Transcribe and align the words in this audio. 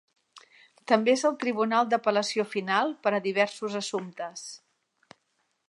També 0.91 1.13
és 1.17 1.23
el 1.29 1.35
tribunal 1.43 1.91
d'apel·lació 1.91 2.47
final 2.55 2.95
per 3.05 3.13
a 3.13 3.21
diversos 3.27 3.77
assumptes. 3.81 4.47